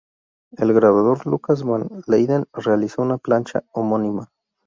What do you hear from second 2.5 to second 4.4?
realizó una plancha homónima.